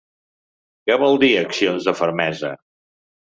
[0.89, 2.53] Què vol dir ‘accions de fermesa’?